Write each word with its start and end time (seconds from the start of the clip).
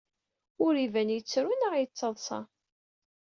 Ur 0.65 0.73
iban 0.85 1.09
yettru 1.15 1.53
neɣ 1.55 1.73
yettaḍsa. 1.77 2.39